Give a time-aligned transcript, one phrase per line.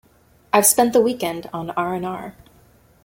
[0.51, 2.33] I've spent the weekend on R and R.